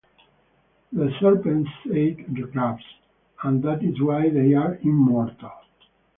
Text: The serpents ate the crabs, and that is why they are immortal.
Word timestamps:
The 0.91 1.13
serpents 1.19 1.69
ate 1.93 2.33
the 2.33 2.47
crabs, 2.51 2.83
and 3.43 3.61
that 3.61 3.83
is 3.83 4.01
why 4.01 4.29
they 4.31 4.55
are 4.55 4.77
immortal. 4.81 5.51